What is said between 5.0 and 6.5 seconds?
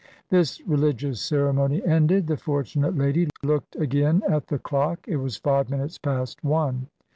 It was five minutes past